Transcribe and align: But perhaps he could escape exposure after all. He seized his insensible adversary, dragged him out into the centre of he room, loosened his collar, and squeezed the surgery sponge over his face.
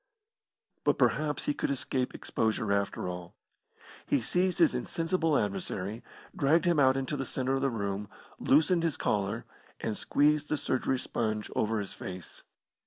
But 0.83 0.97
perhaps 0.97 1.45
he 1.45 1.53
could 1.53 1.69
escape 1.69 2.15
exposure 2.15 2.73
after 2.73 3.07
all. 3.07 3.35
He 4.07 4.19
seized 4.19 4.57
his 4.57 4.73
insensible 4.73 5.37
adversary, 5.37 6.01
dragged 6.35 6.65
him 6.65 6.79
out 6.79 6.97
into 6.97 7.15
the 7.15 7.23
centre 7.23 7.53
of 7.57 7.61
he 7.61 7.69
room, 7.69 8.09
loosened 8.39 8.81
his 8.81 8.97
collar, 8.97 9.45
and 9.79 9.95
squeezed 9.95 10.49
the 10.49 10.57
surgery 10.57 10.97
sponge 10.97 11.51
over 11.55 11.79
his 11.79 11.93
face. 11.93 12.41